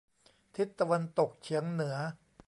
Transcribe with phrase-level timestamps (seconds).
[0.55, 1.95] ทิศตะวันตกเฉียงเหนือ